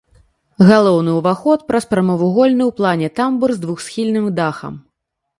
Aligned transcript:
Галоўны 0.69 1.11
ўваход 1.17 1.65
праз 1.69 1.85
прамавугольны 1.91 2.63
ў 2.69 2.77
плане 2.79 3.09
тамбур 3.19 3.49
з 3.57 3.61
двухсхільным 3.67 4.31
дахам. 4.41 4.73